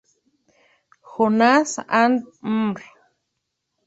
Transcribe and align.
Jonas 1.11 1.77
and 1.87 2.25
Mr. 2.43 2.81